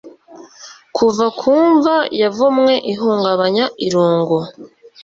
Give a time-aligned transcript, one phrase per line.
[0.95, 4.37] kuva ku mva yavumwe ihungabanya irungu